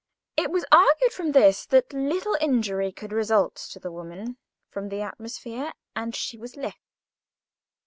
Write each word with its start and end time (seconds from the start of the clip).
It 0.35 0.49
was 0.49 0.65
argued 0.71 1.13
from 1.13 1.31
this 1.31 1.63
that 1.67 1.93
little 1.93 2.35
injury 2.41 2.91
could 2.91 3.11
result 3.11 3.53
to 3.71 3.77
the 3.79 3.91
woman 3.91 4.37
from 4.71 4.89
the 4.89 5.03
atmosphere, 5.03 5.73
and 5.95 6.15
she 6.15 6.39
was 6.39 6.55
left. 6.55 6.81